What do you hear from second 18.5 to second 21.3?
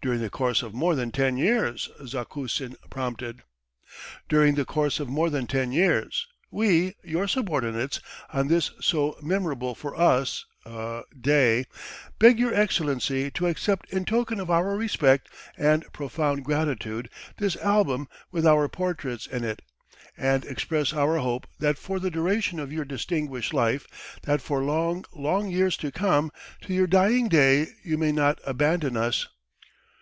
portraits in it, and express our